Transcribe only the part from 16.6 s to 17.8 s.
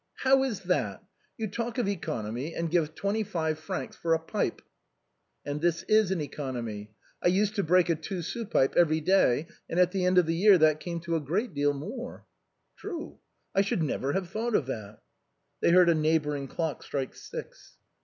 strike six.